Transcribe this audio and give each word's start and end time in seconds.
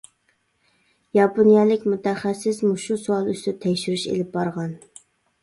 ياپونىيەلىك 1.17 1.85
مۇتەخەسسىس 1.91 2.63
مۇشۇ 2.69 2.99
سوئال 3.03 3.31
ئۈستىدە 3.35 3.61
تەكشۈرۈش 3.67 4.09
ئېلىپ 4.15 4.35
بارغان. 4.41 4.75